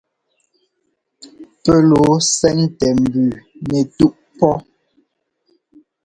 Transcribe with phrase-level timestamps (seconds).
[1.63, 3.35] Pɛ́ lɔɔ ɛ́sɛ́ntɛ mbʉʉ
[3.69, 4.55] nɛtúꞌ pɔ́.